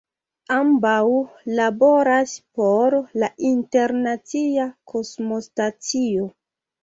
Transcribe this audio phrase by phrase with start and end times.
[0.53, 1.01] Ambaŭ
[1.59, 6.27] laboras por la Internacia Kosmostacio.